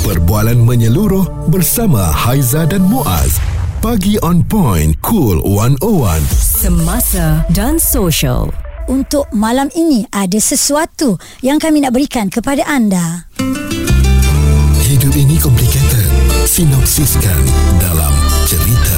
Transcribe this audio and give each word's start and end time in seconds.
Perbualan 0.00 0.56
menyeluruh 0.64 1.52
bersama 1.52 2.00
Haiza 2.00 2.64
dan 2.64 2.80
Muaz. 2.88 3.36
Pagi 3.84 4.16
on 4.24 4.40
point, 4.40 4.96
cool 5.04 5.44
101. 5.44 6.24
Semasa 6.32 7.44
dan 7.52 7.76
social. 7.76 8.48
Untuk 8.88 9.28
malam 9.36 9.68
ini 9.76 10.08
ada 10.08 10.40
sesuatu 10.40 11.20
yang 11.44 11.60
kami 11.60 11.84
nak 11.84 11.92
berikan 11.92 12.32
kepada 12.32 12.64
anda. 12.64 13.28
Hidup 14.80 15.12
ini 15.12 15.36
complicated. 15.36 16.08
Sinopsiskan 16.48 17.44
dalam 17.76 18.16
cerita 18.48 18.96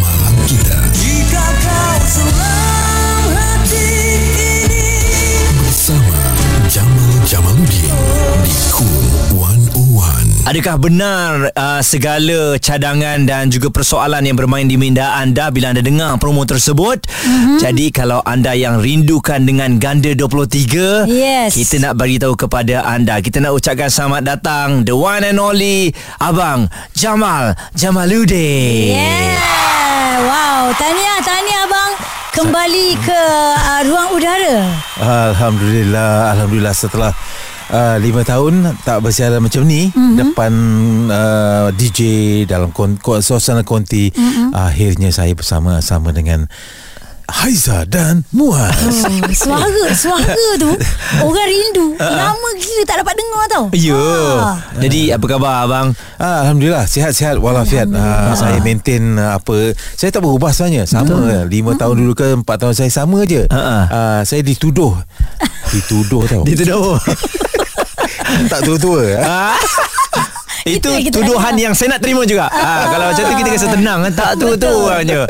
malam 0.00 0.34
kita. 0.48 0.78
Jika 0.96 1.44
kau 1.60 1.96
seorang 2.08 2.47
Adakah 10.48 10.80
benar 10.80 11.52
uh, 11.52 11.84
segala 11.84 12.56
cadangan 12.56 13.20
dan 13.28 13.52
juga 13.52 13.68
persoalan 13.68 14.24
yang 14.24 14.32
bermain 14.32 14.64
di 14.64 14.80
minda 14.80 15.20
anda 15.20 15.52
bila 15.52 15.76
anda 15.76 15.84
dengar 15.84 16.16
promo 16.16 16.40
tersebut? 16.48 17.04
Mm-hmm. 17.04 17.60
Jadi 17.60 17.92
kalau 17.92 18.24
anda 18.24 18.56
yang 18.56 18.80
rindukan 18.80 19.44
dengan 19.44 19.76
ganda 19.76 20.16
23, 20.16 21.04
Yes. 21.04 21.52
kita 21.52 21.84
nak 21.84 22.00
bagi 22.00 22.16
tahu 22.16 22.32
kepada 22.32 22.80
anda. 22.88 23.20
Kita 23.20 23.44
nak 23.44 23.60
ucapkan 23.60 23.92
selamat 23.92 24.22
datang 24.24 24.68
the 24.88 24.96
one 24.96 25.20
and 25.20 25.36
only 25.36 25.92
Abang 26.16 26.72
Jamal 26.96 27.52
Jamaluddin. 27.76 28.96
Yeah. 28.96 29.36
Wow, 30.24 30.72
tahniah, 30.80 31.20
tahniah 31.28 31.68
abang. 31.68 31.92
Kembali 32.32 32.96
ke 33.04 33.20
uh, 33.52 33.80
ruang 33.84 34.16
udara. 34.16 34.64
Alhamdulillah, 34.96 36.32
alhamdulillah 36.32 36.72
setelah 36.72 37.12
uh, 37.72 37.96
lima 38.00 38.24
tahun 38.24 38.76
tak 38.82 39.04
bersiaran 39.04 39.40
macam 39.40 39.64
ni 39.64 39.88
mm-hmm. 39.92 40.14
depan 40.16 40.52
uh, 41.08 41.68
DJ 41.72 42.00
dalam 42.48 42.72
kon, 42.72 42.96
suasana 43.00 43.62
konti 43.64 44.12
mm-hmm. 44.12 44.52
akhirnya 44.56 45.10
saya 45.12 45.32
bersama-sama 45.36 46.12
dengan 46.12 46.48
Haiza 47.28 47.84
dan 47.84 48.24
Muaz. 48.32 48.72
Hmm, 48.72 49.20
suara, 49.36 49.92
suara 49.92 50.32
tu 50.56 50.72
orang 51.20 51.44
rindu. 51.44 51.92
Lama 52.00 52.48
gila 52.56 52.82
tak 52.88 53.04
dapat 53.04 53.14
dengar 53.20 53.44
tau. 53.52 53.64
Ya. 53.76 54.00
Ah. 54.40 54.56
Jadi 54.80 55.12
apa 55.12 55.24
khabar 55.28 55.68
abang? 55.68 55.92
Ah, 56.16 56.48
Alhamdulillah 56.48 56.88
sihat-sihat 56.88 57.36
walafiat. 57.36 57.92
Ah, 57.92 58.32
saya 58.32 58.64
maintain 58.64 59.20
uh, 59.20 59.36
apa 59.36 59.76
saya 59.92 60.08
tak 60.08 60.24
berubah 60.24 60.56
sebenarnya. 60.56 60.88
Sama 60.88 61.44
lima 61.44 61.76
tahun 61.76 62.00
dulu 62.00 62.12
ke 62.16 62.26
empat 62.40 62.56
tahun 62.64 62.74
saya 62.74 62.88
sama 62.88 63.28
je. 63.28 63.44
Ha-ha. 63.52 63.78
Ah, 63.92 64.20
saya 64.24 64.40
dituduh. 64.40 64.96
Dituduh 65.68 66.24
tau. 66.24 66.42
Dia 66.48 66.56
tu 66.56 66.64
dah. 66.64 66.96
tak 68.50 68.60
tua-tua. 68.64 69.04
ah. 69.20 69.52
Itu 70.76 70.90
tuduhan 71.08 71.54
yang 71.56 71.72
saya 71.72 71.96
nak 71.96 72.00
terima 72.04 72.28
juga. 72.28 72.52
Ha, 72.52 72.92
kalau 72.92 73.06
macam 73.08 73.22
tu 73.24 73.34
kita 73.40 73.48
rasa 73.56 73.66
tenang 73.72 73.98
kan 74.04 74.12
tak 74.12 74.30
tu 74.36 74.48
tu 74.60 74.68
orangnya. 74.68 75.24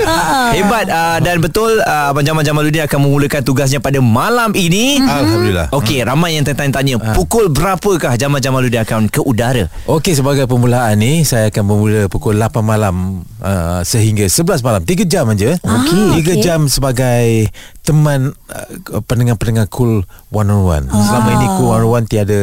Hebat 0.57 0.87
uh, 0.91 1.19
dan 1.23 1.39
betul 1.39 1.79
uh, 1.85 2.11
Abang 2.11 2.27
Jamal 2.27 2.43
Jamaluddin 2.43 2.83
akan 2.89 2.99
memulakan 3.07 3.41
tugasnya 3.47 3.79
pada 3.79 4.03
malam 4.03 4.51
ini. 4.59 4.99
Alhamdulillah. 4.99 5.71
Okey, 5.71 6.03
ramai 6.03 6.35
yang 6.35 6.45
tertanya-tanya 6.47 7.15
pukul 7.15 7.53
berapakah 7.53 8.19
Jamal 8.19 8.43
Jamaluddin 8.43 8.83
akan 8.83 9.07
ke 9.07 9.23
udara? 9.23 9.71
Okey 9.87 10.19
sebagai 10.19 10.51
permulaan 10.51 10.99
ni 10.99 11.23
saya 11.23 11.53
akan 11.53 11.63
bermula 11.65 12.01
pukul 12.11 12.35
8 12.35 12.65
malam 12.65 13.23
uh, 13.39 13.81
sehingga 13.87 14.27
11 14.27 14.65
malam 14.65 14.83
3 14.83 15.05
jam 15.07 15.25
aja. 15.31 15.55
Okey. 15.61 16.21
3 16.21 16.25
okey. 16.25 16.37
jam 16.43 16.61
sebagai 16.67 17.53
teman 17.89 18.37
uh, 18.53 19.01
pendengar-pendengar 19.09 19.73
Cool 19.73 20.05
101. 20.29 20.93
Selama 20.93 21.29
ini 21.41 21.47
Cool 21.57 21.89
101 22.05 22.05
tiada 22.13 22.41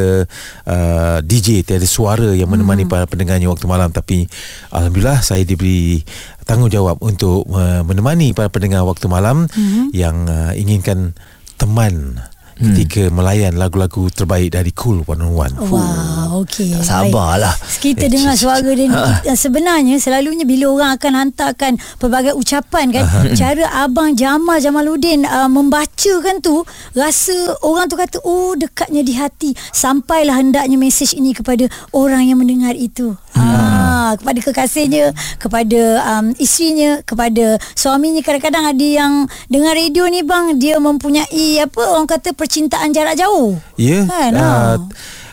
uh, 0.66 1.18
DJ, 1.22 1.62
tiada 1.62 1.86
suara 1.86 2.34
yang 2.34 2.50
menemani 2.50 2.90
para 2.90 3.06
pendengarnya 3.06 3.46
waktu 3.46 3.70
malam. 3.70 3.94
Tapi 3.94 4.26
alhamdulillah 4.74 5.22
saya 5.22 5.46
diberi 5.46 6.02
tanggungjawab 6.50 6.98
untuk 7.06 7.46
uh, 7.54 7.86
menemani 7.86 8.34
para 8.34 8.50
pendengar 8.50 8.82
waktu 8.90 9.06
malam 9.06 9.46
yang 9.94 10.26
uh, 10.26 10.58
inginkan 10.58 11.14
teman 11.62 12.18
ketika 12.56 13.08
melayan 13.10 13.56
lagu-lagu 13.56 14.08
terbaik 14.08 14.50
dari 14.50 14.72
Cool 14.72 15.04
101. 15.04 15.60
Wah, 15.68 16.32
okey. 16.40 16.72
Tak 16.72 16.84
sabarlah. 16.84 17.56
Kita 17.78 18.08
dengar 18.08 18.36
suara 18.40 18.64
dia 18.64 18.76
ni 18.78 18.88
kita- 18.88 19.36
sebenarnya 19.36 19.96
selalunya 19.98 20.44
bila 20.44 20.72
orang 20.72 20.92
akan 20.96 21.12
hantarkan 21.14 21.72
pelbagai 21.98 22.32
ucapan 22.32 22.90
kan 22.90 23.04
cara 23.34 23.66
abang 23.82 24.14
Jamal 24.14 24.58
Jamaluddin 24.58 25.24
uh, 25.24 25.46
membacakan 25.46 26.40
tu 26.40 26.64
rasa 26.92 27.36
orang 27.62 27.86
tu 27.86 27.96
kata 27.96 28.18
oh 28.22 28.54
dekatnya 28.54 29.02
di 29.02 29.14
hati 29.14 29.50
sampailah 29.70 30.36
hendaknya 30.36 30.76
mesej 30.76 31.14
ini 31.14 31.32
kepada 31.32 31.68
orang 31.92 32.24
yang 32.24 32.40
mendengar 32.40 32.72
itu. 32.72 33.20
Ah, 33.36 33.75
kepada 34.20 34.40
kekasihnya, 34.42 35.06
kepada 35.40 35.82
um, 36.04 36.26
isterinya, 36.38 37.02
kepada 37.04 37.58
suaminya 37.74 38.22
kadang-kadang 38.22 38.66
ada 38.76 38.86
yang 38.86 39.14
dengar 39.48 39.74
radio 39.76 40.06
ni 40.12 40.22
bang 40.22 40.58
dia 40.60 40.78
mempunyai 40.78 41.64
apa 41.64 41.82
orang 41.82 42.08
kata 42.08 42.36
percintaan 42.36 42.92
jarak 42.92 43.16
jauh. 43.16 43.58
Ya. 43.80 44.04
Kan, 44.06 44.32
uh, 44.36 44.44
ah. 44.44 44.76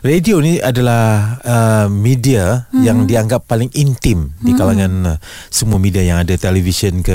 Radio 0.03 0.43
ni 0.43 0.59
adalah 0.59 1.39
uh, 1.47 1.87
media 1.87 2.67
hmm. 2.75 2.83
yang 2.83 2.99
dianggap 3.07 3.47
paling 3.47 3.71
intim 3.79 4.35
di 4.43 4.51
kalangan 4.59 5.15
uh, 5.15 5.19
semua 5.47 5.79
media 5.79 6.03
yang 6.03 6.27
ada 6.27 6.35
televisyen 6.35 7.07
ke 7.07 7.15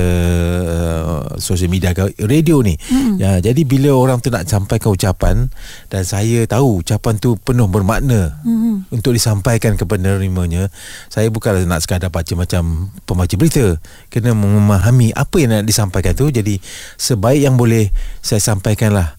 uh, 0.64 1.36
social 1.36 1.68
media 1.68 1.92
ke 1.92 2.16
radio 2.24 2.64
ni. 2.64 2.80
Hmm. 2.88 3.20
Ya, 3.20 3.44
jadi 3.44 3.60
bila 3.68 3.92
orang 3.92 4.24
tu 4.24 4.32
nak 4.32 4.48
sampaikan 4.48 4.96
ucapan 4.96 5.52
dan 5.92 6.02
saya 6.08 6.48
tahu 6.48 6.80
ucapan 6.80 7.20
tu 7.20 7.36
penuh 7.36 7.68
bermakna 7.68 8.40
hmm. 8.40 8.88
untuk 8.88 9.12
disampaikan 9.12 9.76
kepada 9.76 9.98
penerimanya, 9.98 10.70
saya 11.12 11.28
bukanlah 11.28 11.66
nak 11.66 11.84
sekadar 11.84 12.08
baca 12.08 12.32
macam 12.38 12.88
pembaca 13.04 13.34
berita. 13.36 13.76
Kena 14.08 14.32
memahami 14.32 15.12
apa 15.12 15.36
yang 15.42 15.50
nak 15.58 15.66
disampaikan 15.66 16.14
tu. 16.14 16.30
Jadi 16.30 16.62
sebaik 16.96 17.42
yang 17.44 17.58
boleh 17.58 17.90
saya 18.22 18.40
sampaikanlah 18.40 19.18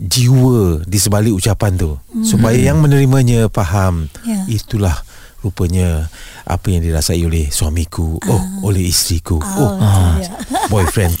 jiwa 0.00 0.80
di 0.88 0.96
sebalik 0.96 1.36
ucapan 1.36 1.76
tu 1.76 1.92
hmm. 1.92 2.24
supaya 2.24 2.56
yang 2.56 2.80
menerimanya 2.80 3.52
faham 3.52 4.08
Ya. 4.24 4.48
itulah 4.48 4.96
rupanya 5.44 6.08
apa 6.44 6.72
yang 6.72 6.84
dirasai 6.84 7.20
oleh 7.24 7.48
suamiku 7.52 8.16
oh 8.16 8.42
oleh 8.64 8.88
isteriku 8.88 9.40
oh, 9.40 9.70
Ah, 9.80 10.16
ya. 10.20 10.32
boyfriend 10.72 11.12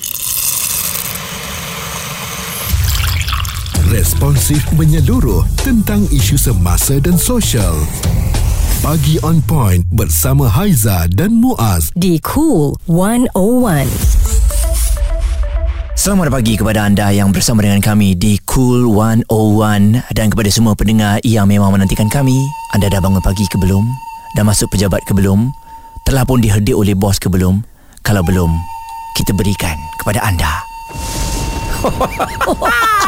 Responsif 3.90 4.62
menyeluruh 4.78 5.42
tentang 5.66 6.06
isu 6.14 6.38
semasa 6.38 7.02
dan 7.02 7.18
sosial. 7.18 7.74
Pagi 8.86 9.18
on 9.26 9.42
point 9.42 9.82
bersama 9.90 10.46
Haiza 10.46 11.10
dan 11.10 11.34
Muaz. 11.34 11.90
Di 11.98 12.22
Cool 12.22 12.78
101. 12.86 14.30
Selamat 16.00 16.32
pagi 16.32 16.56
kepada 16.56 16.88
anda 16.88 17.12
yang 17.12 17.28
bersama 17.28 17.60
dengan 17.60 17.76
kami 17.84 18.16
di 18.16 18.39
Cool 18.50 18.90
101 18.90 19.30
dan 20.10 20.26
kepada 20.26 20.50
semua 20.50 20.74
pendengar 20.74 21.22
yang 21.22 21.46
memang 21.46 21.70
menantikan 21.70 22.10
kami. 22.10 22.34
Anda 22.74 22.90
dah 22.90 22.98
bangun 22.98 23.22
pagi 23.22 23.46
ke 23.46 23.54
belum? 23.62 23.86
Dah 24.34 24.42
masuk 24.42 24.74
pejabat 24.74 25.06
ke 25.06 25.14
belum? 25.14 25.54
Telah 26.02 26.26
pun 26.26 26.42
diherdik 26.42 26.74
oleh 26.74 26.98
bos 26.98 27.22
ke 27.22 27.30
belum? 27.30 27.62
Kalau 28.02 28.26
belum, 28.26 28.50
kita 29.14 29.38
berikan 29.38 29.78
kepada 30.02 30.26
anda. 30.26 30.66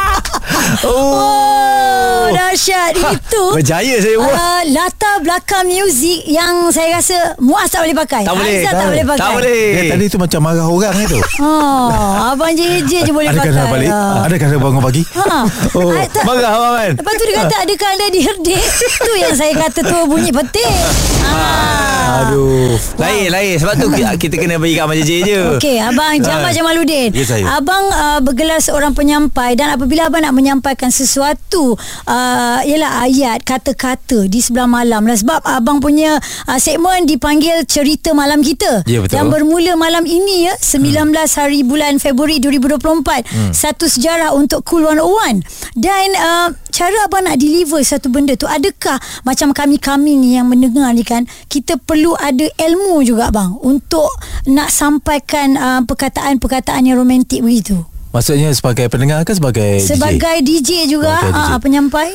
Oh, 0.83 2.25
dahsyat 2.29 2.93
itu. 2.95 3.43
Berjaya 3.53 3.95
saya 3.97 4.15
buat. 4.15 4.33
Uh, 4.33 4.61
latar 4.71 5.15
belakang 5.19 5.65
muzik 5.65 6.25
yang 6.25 6.69
saya 6.69 6.97
rasa 6.97 7.13
Muaz 7.37 7.67
tak 7.67 7.83
boleh 7.83 7.93
pakai. 7.95 8.23
Tak 8.23 8.33
boleh, 8.33 8.57
tak, 8.59 8.73
tak 8.73 8.87
boleh 8.87 9.05
pakai. 9.05 9.19
Tak 9.19 9.29
boleh. 9.33 9.63
eh, 9.71 9.85
tadi 9.87 10.05
tu 10.07 10.17
macam 10.17 10.39
marah 10.41 10.65
orang 10.65 10.95
itu 10.99 11.19
Oh, 11.43 11.89
abang 12.27 12.51
JJ 12.51 12.91
je 13.03 13.11
boleh 13.11 13.29
adakah 13.29 13.51
pakai. 13.51 13.69
balik 13.69 13.89
Ah. 13.89 14.25
adakah 14.25 14.47
dah 14.47 14.59
bangun 14.59 14.81
pagi 14.81 15.03
Ha. 15.13 15.37
Oh, 15.77 15.91
Ah, 15.91 16.05
tak- 16.07 16.23
Marah 16.23 16.51
abang 16.51 16.73
kan? 16.75 16.91
Lepas 16.95 17.13
tu 17.13 17.23
dia 17.23 17.35
kata 17.39 17.55
adakah 17.61 17.87
anda 17.89 18.05
diherdik? 18.09 18.63
tu 18.97 19.13
yang 19.15 19.33
saya 19.33 19.53
kata 19.53 19.79
tu 19.81 19.97
bunyi 20.05 20.31
petik. 20.31 20.73
Ah. 21.25 22.27
aduh 22.27 22.75
Lain, 22.95 23.27
lain. 23.27 23.55
Sebab 23.55 23.73
tu 23.75 23.87
kita, 23.89 24.35
kena 24.35 24.57
bagi 24.57 24.75
kat 24.75 24.83
Abang 24.83 24.95
JJ 24.95 25.11
je. 25.23 25.39
Okey, 25.55 25.77
Abang 25.79 26.13
Jamal 26.19 26.51
Jamaluddin. 26.51 27.09
Ya, 27.09 27.23
saya. 27.23 27.43
Abang 27.53 27.85
uh, 27.87 28.19
bergelar 28.19 28.59
seorang 28.59 28.91
penyampai 28.91 29.53
dan 29.53 29.71
apabila 29.71 30.05
abang 30.05 30.21
nak 30.21 30.33
menyampaikan 30.63 30.95
sesuatu 30.95 31.75
uh, 32.07 32.59
ialah 32.63 33.03
ayat 33.03 33.43
kata-kata 33.43 34.31
di 34.31 34.39
sebelah 34.39 34.63
malam 34.63 35.03
lah. 35.03 35.19
Sebab 35.19 35.43
abang 35.43 35.83
punya 35.83 36.15
uh, 36.47 36.55
segmen 36.55 37.03
dipanggil 37.03 37.67
cerita 37.67 38.15
malam 38.15 38.39
kita. 38.39 38.87
Ya, 38.87 39.03
betul. 39.03 39.19
yang 39.19 39.27
bermula 39.27 39.75
malam 39.75 40.07
ini 40.07 40.47
ya 40.47 40.55
19 40.55 41.11
hari 41.35 41.67
bulan 41.67 41.99
Februari 41.99 42.39
2024 42.39 43.51
satu 43.51 43.91
sejarah 43.91 44.31
untuk 44.31 44.63
Cool 44.63 44.87
101 44.87 45.43
dan 45.75 46.07
uh, 46.15 46.47
cara 46.71 46.97
abang 47.03 47.27
nak 47.27 47.35
deliver 47.35 47.83
satu 47.83 48.07
benda 48.07 48.39
tu 48.39 48.47
adakah 48.47 48.95
macam 49.27 49.51
kami-kami 49.51 50.15
ni 50.15 50.39
yang 50.39 50.47
mendengar 50.47 50.95
ni 50.95 51.03
kan 51.03 51.27
kita 51.51 51.75
perlu 51.75 52.15
ada 52.15 52.47
ilmu 52.55 53.03
juga 53.03 53.27
bang 53.35 53.51
untuk 53.59 54.07
nak 54.47 54.71
sampaikan 54.71 55.59
uh, 55.59 55.81
perkataan-perkataan 55.83 56.87
yang 56.87 57.03
romantik 57.03 57.43
begitu 57.43 57.83
maksudnya 58.13 58.53
sebagai 58.53 58.87
pendengar 58.87 59.25
ke 59.25 59.33
sebagai 59.33 59.81
DJ 59.81 59.89
sebagai 59.97 60.35
DJ, 60.45 60.69
juga 60.85 61.17
Sebagai 61.19 61.33
DJ. 61.33 61.49
uh, 61.49 61.59
penyampai 61.59 62.09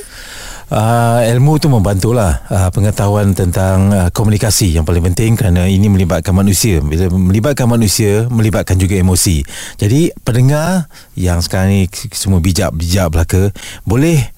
Uh, 0.68 1.24
ilmu 1.32 1.56
tu 1.56 1.72
membantulah 1.72 2.44
uh, 2.52 2.68
pengetahuan 2.68 3.32
tentang 3.32 3.88
uh, 3.88 4.08
komunikasi 4.12 4.76
yang 4.76 4.84
paling 4.84 5.00
penting 5.00 5.32
kerana 5.32 5.64
ini 5.64 5.88
melibatkan 5.88 6.36
manusia. 6.36 6.84
Bila 6.84 7.08
melibatkan 7.08 7.64
manusia, 7.64 8.28
melibatkan 8.28 8.76
juga 8.76 9.00
emosi. 9.00 9.40
Jadi 9.80 10.12
pendengar 10.20 10.92
yang 11.16 11.40
sekarang 11.40 11.72
ni 11.72 11.80
semua 12.12 12.44
bijak-bijak 12.44 13.08
belaka 13.08 13.48
boleh 13.88 14.28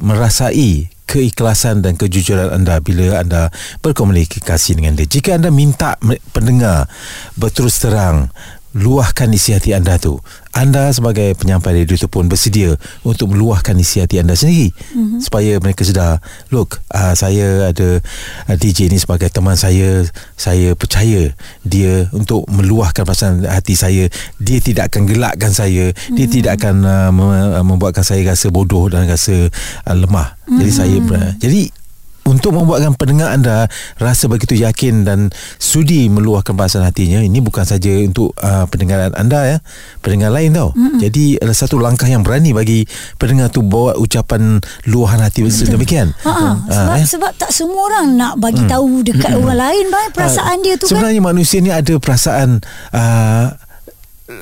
merasai 0.00 0.88
keikhlasan 1.06 1.84
dan 1.84 1.94
kejujuran 1.94 2.50
anda 2.50 2.82
bila 2.82 3.22
anda 3.22 3.52
berkomunikasi 3.84 4.80
dengan 4.80 4.98
dia. 4.98 5.06
Jika 5.06 5.38
anda 5.38 5.54
minta 5.54 6.00
pendengar 6.34 6.90
berterus 7.38 7.78
terang 7.78 8.32
luahkan 8.76 9.32
isi 9.32 9.56
hati 9.56 9.72
anda 9.72 9.96
tu. 9.96 10.20
Anda 10.52 10.92
sebagai 10.92 11.32
penyampai 11.36 11.84
radio 11.84 11.96
tu 11.96 12.08
pun 12.08 12.28
bersedia 12.28 12.76
untuk 13.04 13.32
meluahkan 13.32 13.76
isi 13.76 14.00
hati 14.00 14.20
anda 14.20 14.36
sendiri 14.36 14.72
mm-hmm. 14.72 15.20
supaya 15.20 15.56
mereka 15.60 15.84
sedar, 15.84 16.20
look, 16.52 16.80
uh, 16.92 17.12
saya 17.16 17.72
ada 17.72 18.00
uh, 18.48 18.56
DJ 18.56 18.92
ni 18.92 19.00
sebagai 19.00 19.28
teman 19.32 19.56
saya, 19.56 20.04
saya 20.36 20.76
percaya 20.76 21.32
dia 21.64 22.08
untuk 22.12 22.48
meluahkan 22.52 23.04
perasaan 23.04 23.44
hati 23.48 23.76
saya, 23.76 24.08
dia 24.40 24.58
tidak 24.60 24.92
akan 24.92 25.08
gelakkan 25.08 25.52
saya, 25.52 25.92
mm-hmm. 25.92 26.16
dia 26.16 26.26
tidak 26.28 26.52
akan 26.60 26.76
uh, 26.84 27.10
mem- 27.12 27.76
membuatkan 27.76 28.04
saya 28.04 28.24
rasa 28.28 28.52
bodoh 28.52 28.88
dan 28.92 29.08
rasa 29.08 29.48
uh, 29.88 29.96
lemah. 29.96 30.36
Mm-hmm. 30.44 30.56
Jadi 30.60 30.72
saya 30.72 30.96
ber- 31.04 31.36
jadi 31.40 31.68
untuk 32.26 32.58
membuatkan 32.58 32.98
pendengar 32.98 33.32
anda 33.32 33.70
rasa 33.96 34.26
begitu 34.26 34.58
yakin 34.58 35.06
dan 35.06 35.30
sudi 35.56 36.10
meluahkan 36.10 36.52
perasaan 36.52 36.84
hatinya 36.84 37.22
ini 37.22 37.38
bukan 37.38 37.62
saja 37.62 38.02
untuk 38.02 38.34
uh, 38.42 38.66
pendengaran 38.66 39.14
anda 39.14 39.56
ya 39.56 39.58
pendengar 40.02 40.34
lain 40.34 40.52
tau. 40.52 40.74
Mm-hmm. 40.74 40.98
jadi 40.98 41.24
adalah 41.40 41.56
satu 41.56 41.76
langkah 41.78 42.10
yang 42.10 42.26
berani 42.26 42.50
bagi 42.50 42.82
pendengar 43.16 43.48
tu 43.54 43.62
bawa 43.62 43.94
ucapan 43.96 44.58
luahan 44.90 45.22
hati 45.22 45.46
sedemikian. 45.46 46.10
Ha, 46.26 46.32
ha, 46.32 46.48
sebab, 46.66 46.96
eh. 46.98 47.06
sebab 47.06 47.30
tak 47.38 47.50
semua 47.54 47.86
orang 47.86 48.18
nak 48.18 48.34
bagi 48.42 48.66
tahu 48.66 49.06
dekat 49.06 49.38
orang 49.38 49.58
lain 49.58 49.84
bang 49.88 50.10
perasaan 50.10 50.56
dia 50.66 50.74
tu 50.74 50.90
kan. 50.90 50.98
Sebenarnya 50.98 51.22
manusia 51.22 51.58
ni 51.62 51.70
ada 51.70 51.94
perasaan 51.96 52.60
uh, 52.90 53.46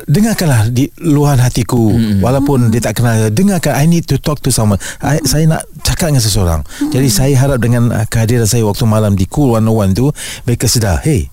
dengarkanlah 0.09 0.73
di 0.73 0.89
luahan 1.05 1.37
hatiku 1.45 1.93
hmm. 1.93 2.25
walaupun 2.25 2.73
dia 2.73 2.81
tak 2.81 3.01
kenal 3.01 3.29
dengarkan 3.29 3.77
I 3.77 3.85
need 3.85 4.09
to 4.09 4.17
talk 4.17 4.41
to 4.41 4.49
someone 4.49 4.81
I, 5.05 5.21
saya 5.29 5.45
nak 5.45 5.69
cakap 5.85 6.09
dengan 6.09 6.25
seseorang 6.25 6.61
hmm. 6.65 6.89
jadi 6.89 7.09
saya 7.13 7.35
harap 7.37 7.61
dengan 7.61 7.93
uh, 7.93 8.07
kehadiran 8.09 8.49
saya 8.49 8.65
waktu 8.65 8.89
malam 8.89 9.13
di 9.13 9.29
Cool 9.29 9.53
101 9.61 9.93
tu 9.93 10.09
mereka 10.49 10.65
sedar 10.65 11.05
hey 11.05 11.29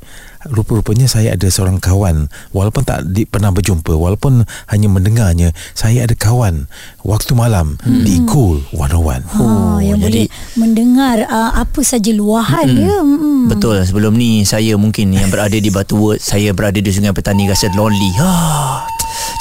rupa-rupanya 0.50 1.06
saya 1.06 1.38
ada 1.38 1.46
seorang 1.46 1.78
kawan 1.78 2.26
walaupun 2.50 2.82
tak 2.82 3.06
di, 3.06 3.30
pernah 3.30 3.54
berjumpa 3.54 3.94
walaupun 3.94 4.42
hanya 4.70 4.88
mendengarnya 4.90 5.54
saya 5.78 6.10
ada 6.10 6.18
kawan 6.18 6.66
waktu 7.06 7.38
malam 7.38 7.78
hmm. 7.82 8.02
di 8.02 8.22
Cool 8.26 8.66
101 8.74 9.38
Oh, 9.38 9.78
yang 9.78 10.02
jadi- 10.02 10.26
boleh 10.26 10.28
mendengar 10.58 11.26
uh, 11.26 11.52
apa 11.56 11.82
saja 11.82 12.10
luahan 12.10 12.66
Mm-mm. 12.66 12.78
dia. 12.78 12.96
Mm-mm. 13.02 13.40
Betul 13.50 13.82
sebelum 13.84 14.14
ni 14.16 14.42
saya 14.44 14.74
mungkin 14.78 15.14
yang 15.14 15.30
berada 15.30 15.58
di 15.58 15.70
Batu 15.70 15.98
Wood 15.98 16.18
saya 16.18 16.54
berada 16.54 16.78
di 16.78 16.90
Sungai 16.90 17.14
Petani 17.14 17.46
rasa 17.46 17.70
lonely. 17.74 18.12
Ha. 18.18 18.32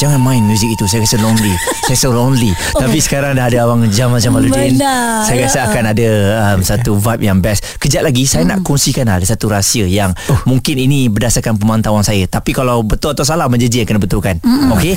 Jangan 0.00 0.16
main 0.16 0.40
muzik 0.40 0.72
itu. 0.72 0.88
Saya 0.88 1.04
rasa 1.04 1.20
lonely. 1.20 1.52
Saya 1.92 1.98
so 2.00 2.08
lonely. 2.08 2.56
Tapi 2.72 2.96
sekarang 3.04 3.36
dah 3.36 3.52
ada 3.52 3.68
Abang 3.68 3.84
Jamal 3.92 4.16
Jamaluddin 4.16 4.80
Benar. 4.80 5.28
Saya 5.28 5.44
rasa 5.44 5.68
akan 5.68 5.84
ada 5.92 6.08
um, 6.56 6.58
Satu 6.64 6.96
vibe 6.96 7.28
yang 7.28 7.44
best. 7.44 7.76
Kejap 7.76 8.08
lagi 8.08 8.24
Saya 8.24 8.48
nak 8.48 8.64
kongsikan 8.64 9.04
Ada 9.10 9.36
satu 9.36 9.52
rahsia 9.52 9.84
Yang 9.84 10.16
mungkin 10.48 10.80
ini 10.80 11.12
Berdasarkan 11.12 11.60
pemantauan 11.60 12.00
saya. 12.00 12.24
Tapi 12.24 12.56
kalau 12.56 12.80
betul 12.80 13.12
atau 13.12 13.28
salah 13.28 13.50
Menjeji 13.52 13.84
kena 13.84 14.00
betulkan 14.00 14.40
Okey? 14.72 14.96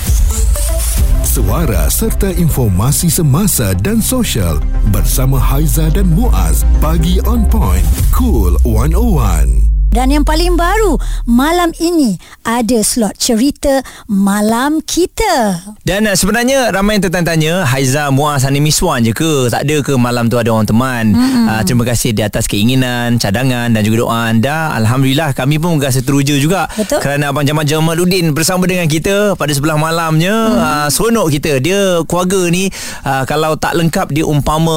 Suara 1.33 1.89
serta 1.89 2.29
informasi 2.29 3.09
semasa 3.09 3.73
dan 3.73 3.97
sosial 3.97 4.61
bersama 4.93 5.41
Haiza 5.41 5.89
dan 5.89 6.05
Muaz. 6.13 6.61
Bagi 6.77 7.17
on 7.25 7.49
point 7.49 7.81
cool 8.13 8.53
101. 8.61 9.72
Dan 9.93 10.09
yang 10.09 10.25
paling 10.25 10.57
baru, 10.57 10.97
malam 11.29 11.69
ini 11.77 12.17
ada 12.41 12.81
slot 12.81 13.13
cerita 13.21 13.85
Malam 14.09 14.81
Kita. 14.81 15.53
Dan 15.85 16.09
uh, 16.09 16.17
sebenarnya 16.17 16.73
ramai 16.73 16.97
yang 16.97 17.05
tertanya-tanya 17.05 17.61
Haiza 17.69 18.09
Muaz 18.09 18.41
Hani 18.41 18.57
Miswan 18.57 19.05
je 19.05 19.13
ke 19.13 19.53
Tak 19.53 19.69
ada 19.69 19.77
ke 19.85 19.93
malam 19.93 20.33
tu 20.33 20.41
ada 20.41 20.49
orang 20.49 20.65
teman 20.65 21.13
mm-hmm. 21.13 21.45
uh, 21.45 21.61
Terima 21.61 21.85
kasih 21.85 22.09
di 22.09 22.25
atas 22.25 22.49
keinginan 22.49 23.21
Cadangan 23.21 23.69
dan 23.69 23.85
juga 23.85 24.09
doa 24.09 24.33
anda 24.33 24.73
Alhamdulillah 24.73 25.37
kami 25.37 25.61
pun 25.61 25.77
rasa 25.77 26.01
teruja 26.01 26.33
juga 26.41 26.65
Betul. 26.73 26.97
Kerana 26.97 27.29
Abang 27.29 27.45
Jamal 27.45 27.69
Jamaluddin 27.69 28.33
bersama 28.33 28.65
dengan 28.65 28.89
kita 28.89 29.37
Pada 29.37 29.53
sebelah 29.53 29.77
malamnya 29.77 30.33
mm-hmm. 30.33 30.65
uh, 30.73 30.87
Seronok 30.89 31.29
kita 31.29 31.61
Dia 31.61 32.01
keluarga 32.09 32.49
ni 32.49 32.65
uh, 33.05 33.29
Kalau 33.29 33.61
tak 33.61 33.77
lengkap 33.77 34.09
dia 34.09 34.25
umpama 34.25 34.73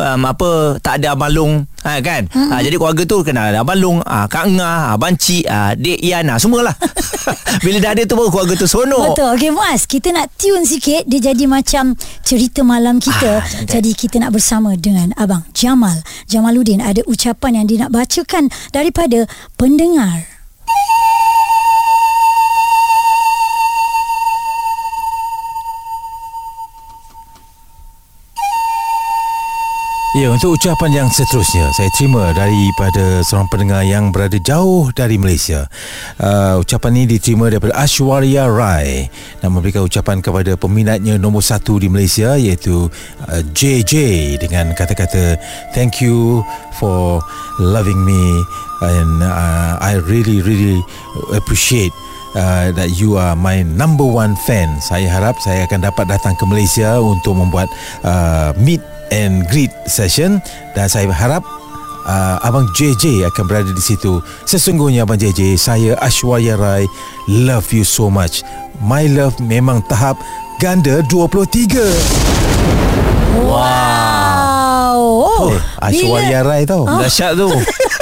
um, 0.00 0.22
Apa 0.24 0.80
Tak 0.80 1.04
ada 1.04 1.12
Abang 1.12 1.34
Long 1.36 1.54
Ha, 1.84 2.00
kan 2.00 2.24
hmm. 2.32 2.48
ha, 2.48 2.64
Jadi 2.64 2.80
keluarga 2.80 3.04
tu 3.04 3.20
Kena 3.20 3.52
ada 3.52 3.60
Abang 3.60 3.76
Long 3.76 4.00
ha, 4.00 4.24
Kak 4.24 4.48
Ngah 4.56 4.96
Abang 4.96 5.20
Cik 5.20 5.44
ha, 5.44 5.76
Dek 5.76 6.00
Ian 6.00 6.32
ha, 6.32 6.40
Semualah 6.40 6.72
Bila 7.64 7.76
dah 7.76 7.92
ada 7.92 8.02
tu 8.08 8.16
baru 8.16 8.32
keluarga 8.32 8.54
tu 8.56 8.64
seronok 8.64 9.12
Betul. 9.12 9.28
Okey 9.36 9.50
Muaz, 9.52 9.84
kita 9.84 10.08
nak 10.16 10.32
tune 10.40 10.64
sikit 10.64 11.04
dia 11.04 11.30
jadi 11.30 11.44
macam 11.44 11.94
cerita 12.24 12.64
malam 12.66 12.98
kita. 12.98 13.38
Ah, 13.38 13.44
cantik. 13.44 13.70
jadi 13.70 13.90
kita 13.94 14.16
nak 14.18 14.32
bersama 14.34 14.74
dengan 14.74 15.12
abang 15.14 15.44
Jamal 15.52 16.00
Jamaluddin 16.26 16.80
ada 16.80 17.04
ucapan 17.06 17.62
yang 17.62 17.66
dia 17.68 17.78
nak 17.86 17.92
bacakan 17.92 18.48
daripada 18.72 19.28
pendengar. 19.54 20.26
Ya, 30.14 30.30
untuk 30.30 30.54
ucapan 30.54 30.94
yang 30.94 31.08
seterusnya 31.10 31.74
saya 31.74 31.90
terima 31.90 32.30
daripada 32.30 33.18
seorang 33.26 33.50
pendengar 33.50 33.82
yang 33.82 34.14
berada 34.14 34.38
jauh 34.38 34.94
dari 34.94 35.18
Malaysia. 35.18 35.66
Uh, 36.22 36.62
ucapan 36.62 37.02
ini 37.02 37.18
diterima 37.18 37.50
daripada 37.50 37.74
Ashwarya 37.74 38.46
Rai 38.46 39.10
dan 39.42 39.50
memberikan 39.50 39.82
ucapan 39.82 40.22
kepada 40.22 40.54
peminatnya 40.54 41.18
nombor 41.18 41.42
satu 41.42 41.82
di 41.82 41.90
Malaysia 41.90 42.38
iaitu 42.38 42.86
uh, 43.26 43.42
JJ 43.58 43.94
dengan 44.38 44.70
kata-kata 44.78 45.34
thank 45.74 45.98
you 45.98 46.46
for 46.78 47.18
loving 47.58 47.98
me 48.06 48.22
and 48.86 49.18
uh, 49.18 49.82
I 49.82 49.98
really 49.98 50.46
really 50.46 50.78
appreciate 51.34 51.90
uh, 52.38 52.70
that 52.78 52.94
you 53.02 53.18
are 53.18 53.34
my 53.34 53.66
number 53.66 54.06
one 54.06 54.38
fan. 54.46 54.78
Saya 54.78 55.10
harap 55.10 55.42
saya 55.42 55.66
akan 55.66 55.90
dapat 55.90 56.06
datang 56.06 56.38
ke 56.38 56.46
Malaysia 56.46 57.02
untuk 57.02 57.34
membuat 57.34 57.66
uh, 58.06 58.54
meet 58.62 58.93
and 59.10 59.44
greet 59.50 59.72
session 59.84 60.38
dan 60.72 60.86
saya 60.86 61.08
harap 61.10 61.42
uh, 62.04 62.36
Abang 62.40 62.68
JJ 62.72 63.26
akan 63.28 63.44
berada 63.44 63.70
di 63.70 63.82
situ. 63.82 64.20
Sesungguhnya 64.44 65.04
Abang 65.04 65.18
JJ, 65.18 65.56
saya 65.56 65.92
Ashwarya 65.98 66.56
Rai 66.56 66.84
love 67.26 67.68
you 67.72 67.84
so 67.84 68.08
much. 68.08 68.40
My 68.80 69.04
love 69.06 69.36
memang 69.40 69.84
tahap 69.86 70.16
ganda 70.58 71.00
23. 71.08 71.74
Wow. 73.44 74.94
Oh, 74.94 75.50
Eh, 75.52 75.60
Ashwarya 75.82 76.40
Rai 76.40 76.64
tau. 76.64 76.86
Oh. 76.86 76.98
Dahsyat 76.98 77.34
tu 77.34 77.50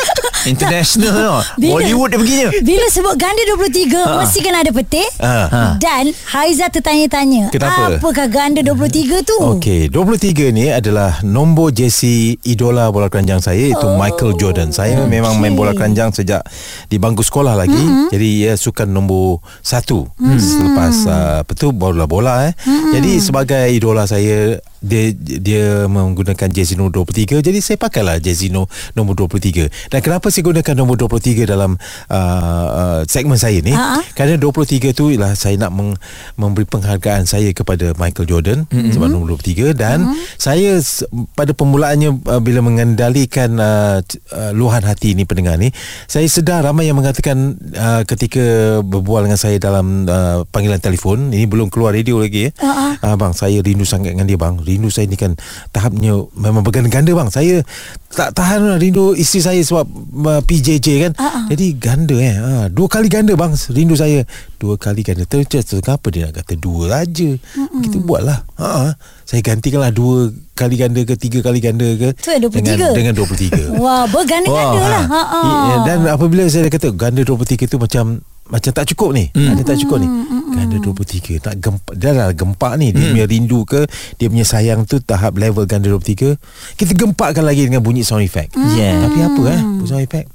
International 0.47 1.13
tau 1.13 1.39
Bila- 1.61 1.73
Bollywood 1.79 2.09
dia 2.13 2.19
begini 2.19 2.43
Bila 2.63 2.87
sebut 2.91 3.15
ganda 3.17 3.43
23 3.47 4.21
Mesti 4.23 4.39
kena 4.43 4.59
ada 4.63 4.73
petik 4.75 5.11
Ha. 5.23 5.39
Ha. 5.49 5.65
Dan 5.79 6.11
Haiza 6.35 6.67
tertanya-tanya 6.73 7.55
Kenapa? 7.55 7.99
Apakah 7.99 8.27
ganda 8.27 8.61
23 8.63 9.23
tu 9.23 9.37
Okey, 9.39 9.89
23 9.91 10.51
ni 10.55 10.67
adalah 10.73 11.23
nombor 11.23 11.71
jersey 11.75 12.39
idola 12.43 12.91
bola 12.91 13.07
keranjang 13.09 13.41
saya 13.43 13.73
iaitu 13.73 13.87
oh, 13.87 13.97
Michael 13.99 14.33
Jordan. 14.37 14.71
Saya 14.71 15.03
okay. 15.03 15.11
memang 15.11 15.39
main 15.39 15.55
bola 15.55 15.73
keranjang 15.73 16.11
sejak 16.13 16.43
di 16.89 16.97
bangku 16.99 17.25
sekolah 17.25 17.55
lagi. 17.55 17.75
Mm-hmm. 17.75 18.09
Jadi 18.11 18.29
ia 18.45 18.53
sukan 18.55 18.89
nombor 18.91 19.41
satu 19.65 20.07
mm-hmm. 20.19 20.39
selepas 20.39 20.95
uh, 21.09 21.37
apa 21.43 21.53
tu 21.55 21.71
bola-bola 21.73 22.51
eh. 22.51 22.53
Mm-hmm. 22.55 22.93
Jadi 22.99 23.13
sebagai 23.19 23.65
idola 23.73 24.05
saya 24.07 24.59
dia 24.83 25.15
dia 25.17 25.65
menggunakan 25.87 26.51
jersey 26.51 26.75
nombor 26.75 27.07
23 27.07 27.41
jadi 27.41 27.59
saya 27.63 27.79
pakailah 27.79 28.19
jersey 28.19 28.51
no, 28.51 28.67
nombor 28.99 29.15
23 29.31 29.71
dan 29.89 29.99
kenapa 30.03 30.29
saya 30.29 30.43
gunakan 30.51 30.75
nombor 30.75 30.99
23 30.99 31.47
dalam 31.47 31.79
uh, 32.11 32.67
uh, 32.69 33.01
segmen 33.07 33.39
saya 33.39 33.63
ni? 33.63 33.73
Kerana 34.13 34.35
23 34.37 34.93
tu 34.93 35.15
ialah 35.15 35.33
saya 35.39 35.57
nak 35.57 35.73
meng, 35.73 35.95
memberi 36.35 36.67
penghargaan 36.67 37.25
saya 37.25 37.51
kepada 37.55 37.95
Michael 37.97 38.27
Jordan 38.27 38.59
mm-hmm. 38.67 38.93
sebab 38.93 39.07
nombor 39.09 39.39
23 39.39 39.77
dan 39.77 40.11
mm-hmm. 40.11 40.37
saya 40.37 40.81
pada 41.39 41.53
permulaannya 41.55 42.11
uh, 42.27 42.41
bila 42.43 42.65
mengendalikan 42.65 43.55
uh, 43.57 44.03
uh, 44.35 44.51
luahan 44.53 44.83
hati 44.83 45.15
ni 45.15 45.23
pendengar 45.29 45.57
ni 45.57 45.71
saya 46.11 46.27
sedar 46.27 46.67
ramai 46.67 46.91
yang 46.91 46.99
mengatakan 46.99 47.57
uh, 47.77 48.03
ketika 48.09 48.79
berbual 48.83 49.25
dengan 49.29 49.39
saya 49.39 49.57
dalam 49.61 50.09
uh, 50.09 50.43
panggilan 50.51 50.81
telefon 50.83 51.31
ini 51.31 51.47
belum 51.47 51.71
keluar 51.71 51.95
radio 51.95 52.19
lagi 52.19 52.49
ya 52.49 52.51
Ha-ha. 52.65 52.89
uh, 52.99 53.17
bang 53.17 53.33
saya 53.37 53.59
rindu 53.63 53.87
sangat 53.87 54.17
dengan 54.17 54.27
dia 54.27 54.39
bang 54.41 54.57
rindu 54.73 54.89
saya 54.89 55.05
ni 55.07 55.21
kan 55.21 55.37
tahapnya 55.71 56.17
memang 56.33 56.65
berganda-ganda 56.65 57.13
bang. 57.13 57.29
Saya 57.29 57.61
tak 58.13 58.33
tahan 58.37 58.65
lah 58.65 58.77
rindu 58.81 59.13
isteri 59.13 59.41
saya 59.41 59.61
sebab 59.61 59.85
uh, 60.29 60.41
PJJ 60.45 60.89
kan. 61.09 61.13
Ah. 61.21 61.49
Jadi 61.53 61.77
ganda 61.77 62.17
eh. 62.17 62.37
Ha, 62.37 62.51
dua 62.73 62.89
kali 62.89 63.13
ganda 63.13 63.37
bang 63.37 63.53
rindu 63.53 63.95
saya. 63.97 64.25
Dua 64.57 64.81
kali 64.81 65.05
ganda. 65.05 65.29
Terus 65.29 65.49
kenapa 65.49 66.09
dia 66.09 66.29
nak 66.29 66.43
kata 66.43 66.55
dua 66.57 67.05
aja. 67.05 67.31
Kita 67.57 67.97
buatlah. 68.01 68.39
Ha. 68.61 68.97
Saya 69.29 69.41
gantikanlah 69.41 69.93
dua 69.93 70.33
kali 70.53 70.77
ganda 70.77 71.01
ke 71.03 71.15
tiga 71.17 71.41
kali 71.41 71.59
ganda 71.59 71.89
ke 71.97 72.13
Tu 72.17 72.29
yang 72.33 72.49
23. 72.49 72.93
dengan 72.93 73.13
dengan 73.13 73.15
23. 73.17 73.73
Wah, 73.83 74.05
berganda-ganda 74.09 74.81
Wah. 74.81 74.93
lah. 74.93 75.05
Ha, 75.09 75.41
Dan 75.89 75.99
apabila 76.09 76.45
saya 76.49 76.69
kata 76.69 76.93
ganda 76.93 77.25
23 77.25 77.69
tu 77.69 77.81
macam 77.81 78.21
macam 78.51 78.71
tak 78.75 78.87
cukup 78.91 79.15
ni. 79.15 79.31
Hmm. 79.31 79.55
Ada 79.55 79.63
tak 79.75 79.77
cukup 79.87 80.03
ni. 80.03 80.09
Ganda 80.53 80.77
23 80.83 81.41
tak 81.41 81.55
gempak 81.63 81.95
dia 81.97 82.11
dah 82.13 82.29
gempak 82.35 82.73
ni. 82.77 82.91
Dia 82.91 83.15
punya 83.15 83.27
rindu 83.27 83.63
ke 83.63 83.87
dia 84.19 84.27
punya 84.27 84.47
sayang 84.47 84.85
tu 84.85 84.99
tahap 84.99 85.39
level 85.39 85.65
ganda 85.65 85.89
23. 85.89 86.37
Kita 86.75 86.93
gempakkan 86.99 87.47
lagi 87.47 87.65
dengan 87.69 87.81
bunyi 87.81 88.03
sound 88.03 88.27
effect. 88.27 88.53
Yeah. 88.75 89.07
Tapi 89.07 89.19
apa 89.23 89.43
eh 89.53 89.63
sound 89.87 90.05
effect? 90.05 90.29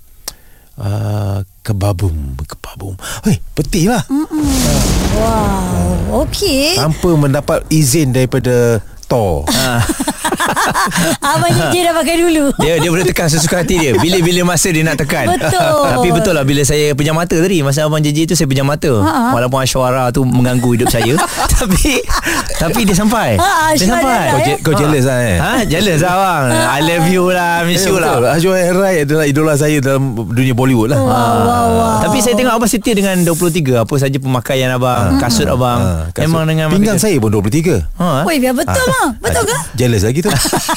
Uh, 0.77 1.41
kebabum 1.65 2.37
kebabum 2.45 2.93
Hei 3.25 3.41
peti 3.57 3.89
lah 3.89 4.05
Wow. 5.17 6.21
Okey. 6.21 6.77
Tanpa 6.77 7.17
mendapat 7.17 7.65
izin 7.73 8.13
daripada 8.13 8.77
Thor 9.09 9.49
Abang 11.33 11.51
JJ 11.51 11.75
dah 11.83 11.93
pakai 11.93 12.15
dulu. 12.17 12.45
Dia 12.57 12.79
dia 12.79 12.89
boleh 12.89 13.03
tekan 13.03 13.27
sesuka 13.27 13.59
hati 13.59 13.75
dia 13.75 13.91
Bila-bila 13.93 14.47
masa 14.47 14.71
dia 14.71 14.81
nak 14.81 14.95
tekan 14.95 15.27
Betul. 15.27 15.83
Tapi 15.83 16.07
betul 16.09 16.33
lah 16.33 16.43
Bila 16.43 16.61
saya 16.63 16.93
pejam 16.93 17.13
mata 17.13 17.33
tadi 17.33 17.59
Masa 17.59 17.83
Abang 17.83 17.99
JJ 17.99 18.25
tu 18.25 18.33
Saya 18.33 18.47
pejam 18.47 18.63
mata 18.63 18.89
Ha-ha. 18.89 19.33
Walaupun 19.33 19.59
Ashwara 19.59 20.09
tu 20.09 20.23
Mengganggu 20.23 20.69
hidup 20.73 20.87
saya 20.87 21.13
Tapi 21.57 22.01
Tapi 22.55 22.81
dia 22.83 22.95
sampai 22.95 23.35
Ha, 23.37 23.73
Dia 23.73 23.87
sampai 23.87 24.17
Kau, 24.27 24.39
eh? 24.39 24.43
je, 24.43 24.53
kau 24.61 24.73
jealous 24.73 25.05
lah 25.05 25.19
eh 25.19 25.37
Ha, 25.37 25.51
jealous 25.65 25.99
lah 25.99 26.15
bang 26.15 26.45
I 26.53 26.79
love 26.81 27.07
you 27.07 27.25
lah 27.27 27.53
Miss 27.63 27.83
you 27.83 27.97
lah 27.97 28.15
Rai 28.67 29.03
adalah 29.03 29.25
idola 29.25 29.53
saya 29.53 29.77
dalam 29.79 30.13
dunia 30.29 30.53
Bollywood 30.53 30.93
lah. 30.93 30.99
Wow, 30.99 31.09
wow, 31.09 31.65
wow. 31.69 31.95
Tapi 32.01 32.21
saya 32.21 32.33
tengok 32.33 32.53
abang 32.53 32.69
setia 32.69 32.93
dengan 32.93 33.17
23 33.21 33.83
Apa 33.83 33.93
saja 33.97 34.17
pemakaian 34.17 34.69
abang 34.71 35.17
Kasut 35.17 35.47
abang 35.47 36.07
kasut. 36.13 36.29
Memang 36.29 36.43
dengan 36.45 36.67
Pinggang 36.69 36.99
saya 36.99 37.17
pun 37.17 37.33
23. 37.33 37.97
ha, 37.97 38.21
Woi, 38.23 38.37
biar 38.37 38.53
betul 38.53 38.85
bang. 38.85 39.09
Betul 39.17 39.43
ke? 39.45 39.57
Jealous 39.75 40.03
lagi 40.03 40.19
tu. 40.21 40.29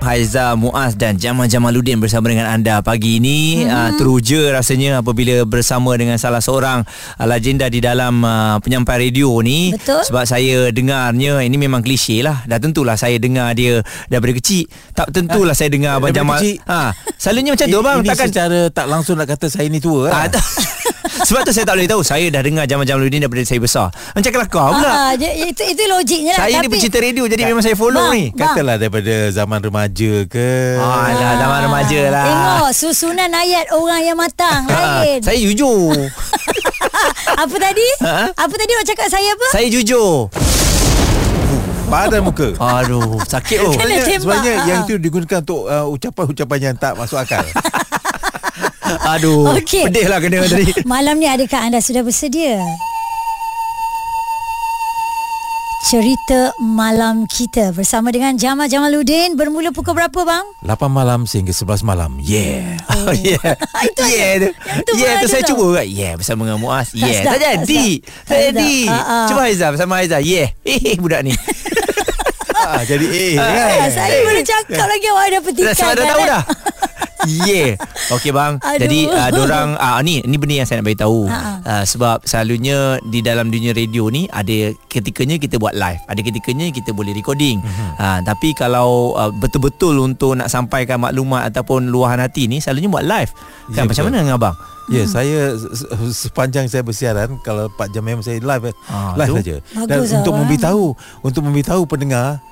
Haiza 0.00 0.56
Muaz 0.56 0.96
dan 0.96 1.14
Jamal 1.14 1.44
Jamaluddin 1.44 2.00
bersama 2.00 2.26
dengan 2.26 2.48
anda 2.48 2.80
pagi 2.80 3.16
ini 3.16 3.62
hmm. 3.62 3.68
uh, 3.68 3.90
teruja 3.94 4.48
rasanya 4.50 4.98
apabila 4.98 5.44
bersama 5.44 5.92
dengan 5.92 6.16
salah 6.16 6.40
seorang 6.40 6.82
uh, 7.14 7.26
legenda 7.26 7.66
di 7.66 7.78
dalam 7.78 8.18
uh, 8.18 8.56
penyampai 8.58 8.96
radio 9.02 9.28
ni 9.38 9.70
Betul. 9.70 10.00
sebab 10.02 10.24
saya 10.24 10.68
dengarnya 10.70 11.40
ini 11.40 11.54
memang 11.54 11.80
klise 11.80 12.20
lah 12.20 12.40
dah 12.42 12.56
tentulah 12.56 12.96
saya 12.96 13.16
dengar 13.16 13.52
dia 13.52 13.84
daripada 14.08 14.32
kecil 14.34 14.64
tak 14.90 15.12
tentulah 15.12 15.52
saya 15.52 15.68
dengar 15.68 15.96
abang 15.96 16.10
Jamal 16.10 16.40
kecil? 16.40 16.58
ha 16.64 16.96
selalunya 17.14 17.52
macam 17.52 17.66
tu 17.68 17.78
bang 17.80 17.98
Ini 18.00 18.08
takkan 18.08 18.28
secara 18.28 18.58
tak 18.68 18.86
langsung 18.86 19.14
nak 19.14 19.28
kata 19.28 19.46
saya 19.46 19.68
ni 19.68 19.78
tua 19.78 20.08
lah. 20.08 20.26
tak. 20.26 20.40
Sebab 21.20 21.42
tu 21.42 21.52
saya 21.52 21.68
tak 21.68 21.76
boleh 21.76 21.84
tahu 21.86 22.00
Saya 22.00 22.32
dah 22.32 22.40
dengar 22.40 22.64
Jamal 22.64 22.86
Jamaluddin 22.86 23.20
Daripada 23.20 23.42
saya 23.42 23.58
besar 23.58 23.86
Macam 24.14 24.30
kelakar 24.30 24.66
pula 24.72 24.88
Ah, 24.90 25.12
je- 25.12 25.36
itu 25.44 25.62
itu 25.66 25.82
logiknya 25.84 26.32
lah. 26.32 26.40
Saya 26.40 26.54
ni 26.54 26.64
Tapi- 26.64 26.72
pecinta 26.72 26.98
radio 26.98 27.24
Jadi 27.26 27.42
memang 27.44 27.60
saya 27.60 27.74
follow 27.74 28.00
Bang, 28.00 28.14
ni 28.14 28.24
bang. 28.30 28.40
Katalah 28.40 28.76
daripada 28.78 29.14
zaman 29.28 29.58
remaja 29.60 29.89
ke. 30.24 30.76
Alah 30.76 31.34
zaman 31.36 31.58
remaja 31.64 32.00
lah 32.08 32.24
Tengok 32.24 32.70
susunan 32.72 33.30
ayat 33.30 33.70
orang 33.70 34.00
yang 34.00 34.14
matang 34.14 34.64
Ah, 34.66 35.02
lain. 35.02 35.18
Saya 35.20 35.36
jujur 35.36 35.90
apa 37.42 37.56
tadi? 37.56 37.86
Ha? 38.00 38.30
Apa 38.30 38.54
tadi 38.54 38.70
awak 38.72 38.86
cakap 38.86 39.06
saya 39.08 39.28
apa? 39.30 39.46
Saya 39.50 39.66
jujur 39.68 40.28
Padan 41.86 42.22
muka. 42.22 42.54
Aduh 42.54 43.18
Sakit 43.20 43.58
oh 43.60 43.72
Sebenarnya, 43.72 44.04
tembak. 44.04 44.22
sebenarnya 44.22 44.54
Ah. 44.54 44.64
yang 44.64 44.78
itu 44.84 44.94
digunakan 44.96 45.38
untuk 45.40 45.60
uh, 45.66 45.86
ucapan-ucapan 45.88 46.58
yang 46.62 46.76
tak 46.76 46.94
masuk 46.94 47.18
akal. 47.18 47.42
Aduh 49.08 49.50
Okey. 49.52 49.86
Pedih 49.86 50.06
lah 50.06 50.18
kena 50.18 50.42
tadi 50.44 50.70
Malam 50.88 51.16
ni 51.16 51.26
adakah 51.26 51.62
anda 51.62 51.78
sudah 51.78 52.02
bersedia? 52.02 52.62
Cerita 55.80 56.52
malam 56.60 57.24
kita 57.24 57.72
bersama 57.72 58.12
dengan 58.12 58.36
Jamal 58.36 58.68
Jamaluddin 58.68 59.32
bermula 59.32 59.72
pukul 59.72 59.96
berapa 59.96 60.12
bang? 60.12 60.44
8 60.60 60.76
malam 60.86 61.24
sehingga 61.24 61.50
11 61.50 61.80
malam. 61.82 62.20
Yeah. 62.20 62.76
Oh 63.00 63.16
yeah 63.24 63.56
Itu 63.88 64.04
aja. 64.04 64.12
Yeah 64.12 64.32
tu 64.36 64.48
Yang 64.52 64.84
tu 64.84 64.92
Yeah 64.94 65.12
tu 65.16 65.16
ada 65.16 65.26
saya 65.26 65.42
cuba 65.42 65.64
kat 65.74 65.86
Yeah 65.88 66.12
bersama 66.20 66.44
dengan 66.44 66.60
Muaz 66.60 66.92
Yeah 66.92 67.24
Tak 67.24 67.36
jadi. 67.40 67.86
Tak 68.28 68.38
jadi. 68.52 68.72
Ah, 68.86 69.00
ah. 69.00 69.26
Cuba 69.26 69.40
Haizah 69.48 69.68
bersama 69.72 69.92
Haizah 69.98 70.20
Yeah 70.20 70.52
Hehe 70.60 71.00
budak 71.00 71.24
ni 71.24 71.32
ah, 72.60 72.84
jadi 72.84 73.06
eh 73.08 73.34
Ah, 73.40 73.48
kan. 73.80 73.88
saya 73.90 74.20
boleh 74.20 74.44
cakap 74.44 74.84
lagi 74.84 75.06
awak 75.08 75.26
dah 75.26 75.40
petikan. 75.40 75.64
Dah 75.64 75.74
sebab 75.74 75.90
dah 75.90 76.04
kan? 76.04 76.12
tahu 76.12 76.22
dah 76.22 76.42
Yeah 77.26 77.76
Okey 78.10 78.30
bang 78.30 78.56
Aduh. 78.58 78.80
Jadi 78.80 78.98
uh, 79.06 79.28
Diorang 79.28 79.68
uh, 79.74 80.00
Ni 80.00 80.20
ni 80.22 80.36
benda 80.36 80.56
yang 80.56 80.64
saya 80.64 80.80
nak 80.80 80.88
beritahu 80.88 81.26
Ha-ha. 81.26 81.52
uh, 81.60 81.84
Sebab 81.84 82.24
selalunya 82.24 82.96
Di 83.02 83.20
dalam 83.20 83.48
dunia 83.48 83.70
radio 83.70 84.08
ni 84.08 84.24
Ada 84.26 84.72
ketikanya 84.86 85.36
kita 85.36 85.56
buat 85.56 85.72
live 85.72 86.00
Ada 86.06 86.20
ketikanya 86.20 86.70
kita 86.70 86.90
boleh 86.90 87.12
recording 87.12 87.60
uh, 87.96 88.18
Tapi 88.20 88.52
kalau 88.52 89.12
uh, 89.14 89.28
Betul-betul 89.30 89.98
untuk 89.98 90.34
nak 90.34 90.48
sampaikan 90.48 90.98
maklumat 90.98 91.44
Ataupun 91.46 91.88
luahan 91.88 92.18
hati 92.18 92.46
ni 92.46 92.58
Selalunya 92.58 92.88
buat 92.88 93.04
live 93.04 93.30
Kan 93.70 93.84
macam 93.84 94.02
betul. 94.02 94.04
mana 94.08 94.16
dengan 94.18 94.36
abang? 94.36 94.56
Ya, 94.90 95.06
saya 95.06 95.54
se- 95.54 95.70
se- 95.76 95.90
sepanjang 96.26 96.66
saya 96.66 96.82
bersiaran 96.82 97.38
kalau 97.40 97.70
4 97.70 97.94
jam 97.94 98.02
memang 98.02 98.26
saya 98.26 98.42
live. 98.42 98.74
Ah, 98.90 99.14
live 99.14 99.38
saja. 99.38 99.56
Dan 99.86 100.02
untuk 100.02 100.34
memberitahu, 100.34 100.84
untuk 101.22 101.46
memberitahu 101.46 101.86
pendengar 101.86 102.42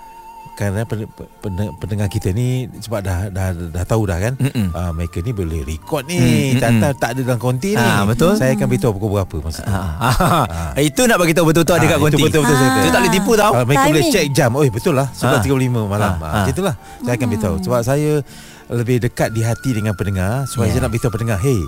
kerana 0.59 0.83
pen- 0.83 1.07
pen- 1.38 1.71
pendengar 1.77 2.09
kita 2.09 2.29
ni 2.29 2.49
sebab 2.77 2.99
dah 2.99 3.19
dah 3.29 3.49
dah 3.55 3.85
tahu 3.85 4.03
dah 4.05 4.19
kan 4.19 4.35
Mm-mm. 4.35 4.69
uh, 4.69 4.91
mereka 4.91 5.21
ni 5.21 5.31
boleh 5.31 5.62
record 5.62 6.03
ni 6.05 6.19
Mm, 6.19 6.59
tak 6.59 6.71
tak, 6.77 6.93
tak 6.99 7.11
ada 7.12 7.21
dalam 7.23 7.38
konti 7.38 7.71
ni 7.71 7.79
Ah, 7.81 8.03
betul. 8.03 8.35
saya 8.35 8.53
akan 8.53 8.67
beritahu 8.67 8.91
pukul 8.93 9.11
berapa 9.15 9.37
masa 9.38 9.62
tu 9.62 9.71
Ah, 9.71 10.75
Itu 10.77 11.07
nak 11.07 11.17
bagi 11.17 11.31
tahu 11.31 11.47
betul-betul 11.47 11.73
ada 11.73 11.81
Ah, 11.81 11.88
kat 11.88 11.97
itu 11.97 12.05
konti. 12.05 12.19
betul-betul 12.21 12.43
saya 12.53 12.67
Itu 12.67 12.75
kata. 12.77 12.88
tak 12.88 13.00
boleh 13.00 13.12
tipu 13.15 13.33
tau. 13.33 13.53
Kalau 13.53 13.65
mereka 13.65 13.87
boleh 13.87 14.03
Timing. 14.03 14.12
check 14.12 14.27
jam 14.33 14.50
Oh 14.53 14.65
betul 14.67 14.95
lah 14.95 15.07
11.35 15.12 15.47
malam 15.87 16.11
Ah, 16.11 16.19
ah, 16.19 16.27
ah. 16.27 16.33
Macam 16.35 16.50
itulah 16.50 16.75
Saya 16.99 17.15
akan 17.15 17.27
beritahu 17.29 17.55
Sebab 17.61 17.81
saya 17.81 18.11
Lebih 18.69 18.97
dekat 19.00 19.29
di 19.31 19.41
hati 19.41 19.71
dengan 19.73 19.95
pendengar 19.95 20.43
Sebab 20.45 20.65
Yeah. 20.65 20.75
saya 20.75 20.83
nak 20.83 20.91
beritahu 20.91 21.11
pendengar 21.11 21.38
Hey 21.38 21.61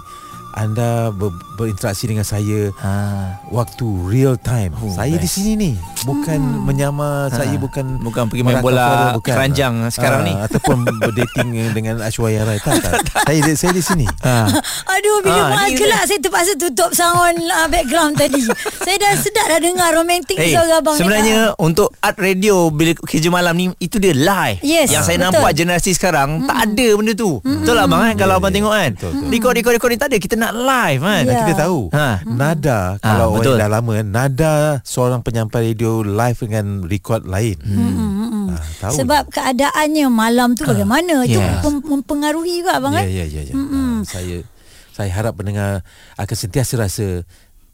anda 0.52 0.88
ber, 1.10 1.30
berinteraksi 1.54 2.04
dengan 2.04 2.22
saya 2.22 2.72
Ah. 2.76 3.38
waktu 3.46 3.82
real 4.04 4.34
time. 4.36 4.72
Oh, 4.76 4.88
saya 4.88 5.12
di 5.12 5.22
best. 5.22 5.36
sini 5.36 5.52
ni 5.54 5.70
bukan 6.02 6.38
menyamar 6.62 7.28
saya 7.28 7.54
bukan 7.54 8.00
Bukan 8.00 8.26
pergi 8.26 8.42
main 8.42 8.58
bola 8.58 9.14
bukan. 9.14 9.28
keranjang 9.28 9.74
sekarang 9.88 10.24
ni. 10.24 10.34
ataupun 10.34 10.76
berdating 10.96 11.48
dengan 11.76 12.00
Ashwarya 12.00 12.42
Rai 12.42 12.58
tak, 12.58 12.80
tak. 12.80 12.96
saya 13.22 13.38
di- 13.38 13.54
saya 13.54 13.70
di 13.70 13.80
sini. 13.80 14.06
Ah. 14.20 14.48
Aduh 14.94 15.20
bila 15.20 15.38
Ah, 15.46 15.56
ah, 15.56 15.66
ni- 15.66 15.76
kelak 15.76 16.02
saya 16.04 16.18
terpaksa 16.18 16.52
tutup 16.56 16.90
sound 16.90 17.38
uh, 17.38 17.66
background 17.66 18.14
tadi. 18.14 18.40
saya 18.84 18.96
dah 18.96 19.12
sedap 19.14 19.46
dah 19.46 19.60
dengar 19.60 19.92
romantik 19.92 20.34
Hey, 20.34 20.50
suara 20.50 20.78
abang 20.78 20.92
ni. 20.92 20.96
Eh, 20.96 21.00
sebenarnya 21.00 21.38
untuk 21.56 21.92
art 21.98 22.16
radio 22.16 22.68
bila 22.68 22.92
kerja 22.96 23.28
malam 23.28 23.54
ni 23.54 23.66
itu 23.78 23.96
dia 23.96 24.10
live. 24.10 24.58
Yes, 24.62 24.88
Yang 24.88 25.04
saya 25.04 25.18
betul. 25.18 25.26
nampak 25.30 25.50
generasi 25.54 25.90
sekarang 25.92 26.44
tak 26.44 26.58
ada 26.66 26.86
benda 26.94 27.12
tu. 27.12 27.38
Betul 27.40 27.74
lah 27.74 27.84
bang 27.84 28.00
kan 28.02 28.16
kalau 28.18 28.28
Ya, 28.30 28.38
abang 28.38 28.50
tengok 28.50 28.72
kan. 28.72 28.90
Record 29.28 29.54
record 29.54 29.74
record 29.74 29.90
ni 29.90 29.98
tak 29.98 30.08
ada 30.08 30.16
kita 30.16 30.34
nak 30.40 30.52
live 30.56 31.00
kan. 31.00 31.22
Dan 31.22 31.34
kita 31.44 31.54
tahu 31.60 31.80
Ha. 31.92 32.08
nada 32.24 32.78
kalau 32.98 33.26
orang 33.30 33.44
betul. 33.44 33.56
dah 33.56 33.68
lama 33.68 33.92
nada 34.00 34.54
seorang 34.82 35.20
penyampai 35.20 35.70
radio 35.70 36.00
live 36.00 36.38
dengan 36.40 36.66
record 36.82 37.22
lain. 37.24 37.56
Hmm. 37.60 38.48
Ha, 38.48 38.56
tahu. 38.80 38.94
Sebab 38.98 39.22
keadaannya 39.28 40.08
malam 40.08 40.56
tu 40.56 40.64
bagaimana 40.64 41.22
Itu 41.22 41.36
yeah. 41.36 41.60
mem- 41.60 41.84
mempengaruhi 41.84 42.60
juga 42.60 42.80
abang 42.80 42.96
kan 42.96 43.04
ya 43.04 43.22
ya 43.22 43.44
ya. 43.44 43.52
Ha, 43.52 44.00
saya 44.02 44.42
saya 44.90 45.10
harap 45.10 45.36
pendengar 45.36 45.84
akan 46.16 46.36
sentiasa 46.36 46.74
rasa 46.76 47.22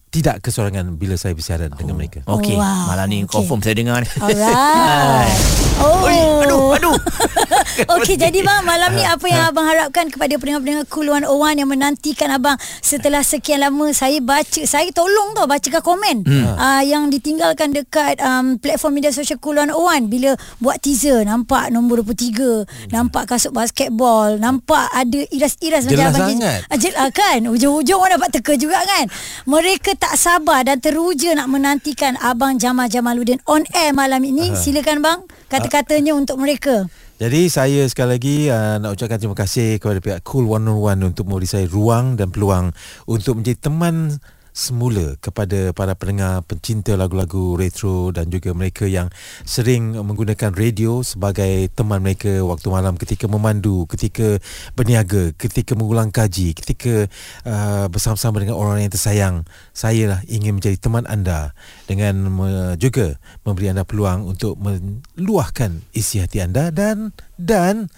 tidak 0.06 0.40
kesorangan 0.40 0.96
bila 0.96 1.12
saya 1.14 1.34
bersiaran 1.34 1.68
oh. 1.68 1.76
dengan 1.76 1.94
mereka. 1.94 2.22
Okey, 2.24 2.56
Wow, 2.56 2.88
malam 2.88 3.06
ni 3.06 3.18
okey. 3.22 3.36
confirm 3.36 3.60
saya 3.60 3.74
dengar 3.74 4.00
ni. 4.00 4.08
Alright 4.16 5.36
Oh 5.82 6.08
Oi, 6.08 6.16
aduh, 6.46 6.72
aduh. 6.72 6.96
Okey 7.84 8.16
jadi 8.16 8.40
bang 8.40 8.62
malam 8.64 8.96
ni 8.96 9.04
apa 9.04 9.26
yang 9.28 9.52
abang 9.52 9.68
harapkan 9.68 10.08
kepada 10.08 10.40
pendengar-pendengar 10.40 10.88
Cool 10.88 11.12
101 11.12 11.60
yang 11.60 11.68
menantikan 11.68 12.32
abang 12.32 12.56
setelah 12.80 13.20
sekian 13.20 13.60
lama? 13.60 13.92
Saya 13.92 14.24
baca 14.24 14.64
saya 14.64 14.88
tolong 14.96 15.36
tau 15.36 15.44
bacakan 15.44 15.82
komen 15.84 16.16
hmm. 16.24 16.56
uh, 16.56 16.82
yang 16.88 17.12
ditinggalkan 17.12 17.76
dekat 17.76 18.16
um, 18.24 18.56
platform 18.56 18.96
media 18.96 19.12
sosial 19.12 19.36
Cool 19.36 19.60
101 19.60 20.08
bila 20.08 20.32
buat 20.56 20.80
teaser 20.80 21.28
nampak 21.28 21.68
nombor 21.68 22.00
23 22.00 22.94
nampak 22.96 23.28
kasut 23.28 23.52
basketball 23.52 24.40
nampak 24.40 24.88
ada 24.96 25.20
iras-iras 25.28 25.84
Jelas 25.84 26.16
abang 26.16 26.32
sangat. 26.32 26.60
Ah, 26.72 26.78
Jelas 26.78 27.08
kan? 27.12 27.38
Ujung-ujung 27.44 27.98
orang 28.00 28.16
dapat 28.16 28.30
teka 28.40 28.54
juga 28.56 28.80
kan? 28.84 29.04
Mereka 29.44 29.98
tak 29.98 30.14
sabar 30.16 30.64
Dan 30.64 30.80
teruja 30.80 31.32
nak 31.36 31.48
menantikan 31.50 32.16
Abang 32.20 32.56
Jamal 32.56 32.88
Jamaluddin 32.88 33.42
On 33.48 33.62
air 33.74 33.92
malam 33.92 34.22
ini. 34.24 34.54
Silakan 34.56 35.02
bang 35.02 35.20
Kata-katanya 35.46 36.16
untuk 36.16 36.40
mereka 36.40 36.88
Jadi 37.16 37.48
saya 37.48 37.88
sekali 37.88 38.20
lagi 38.20 38.36
uh, 38.52 38.76
nak 38.76 38.92
ucapkan 38.92 39.16
terima 39.16 39.32
kasih 39.32 39.80
kepada 39.80 40.04
pihak 40.04 40.20
Cool 40.20 40.52
101 40.52 41.00
untuk 41.00 41.24
memberi 41.24 41.48
saya 41.48 41.64
ruang 41.64 42.12
dan 42.12 42.28
peluang 42.28 42.76
untuk 43.08 43.40
menjadi 43.40 43.56
teman 43.56 44.20
semula 44.56 45.20
kepada 45.20 45.76
para 45.76 45.92
pendengar 45.92 46.40
pencinta 46.48 46.96
lagu-lagu 46.96 47.60
retro 47.60 48.08
dan 48.08 48.32
juga 48.32 48.56
mereka 48.56 48.88
yang 48.88 49.12
sering 49.44 49.92
menggunakan 50.00 50.56
radio 50.56 51.04
sebagai 51.04 51.68
teman 51.76 52.00
mereka 52.00 52.40
waktu 52.40 52.72
malam 52.72 52.96
ketika 52.96 53.28
memandu, 53.28 53.84
ketika 53.84 54.40
berniaga, 54.72 55.36
ketika 55.36 55.76
mengulang 55.76 56.08
kaji, 56.08 56.56
ketika 56.56 57.04
uh, 57.44 57.92
bersama-sama 57.92 58.40
dengan 58.40 58.56
orang 58.56 58.80
yang 58.80 58.92
tersayang. 58.96 59.36
Saya 59.76 60.16
lah 60.16 60.20
ingin 60.24 60.56
menjadi 60.56 60.80
teman 60.80 61.04
anda 61.04 61.52
dengan 61.84 62.16
me- 62.32 62.80
juga 62.80 63.20
memberi 63.44 63.76
anda 63.76 63.84
peluang 63.84 64.24
untuk 64.24 64.56
meluahkan 64.56 65.84
isi 65.92 66.24
hati 66.24 66.40
anda 66.40 66.72
dan 66.72 67.12
dan 67.36 67.92